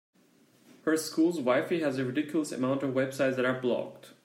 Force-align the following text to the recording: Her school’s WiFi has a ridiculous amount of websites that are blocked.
Her 0.81 0.97
school’s 0.97 1.37
WiFi 1.39 1.81
has 1.81 1.99
a 1.99 2.03
ridiculous 2.05 2.51
amount 2.51 2.81
of 2.81 2.95
websites 2.95 3.35
that 3.35 3.45
are 3.45 3.61
blocked. 3.61 4.13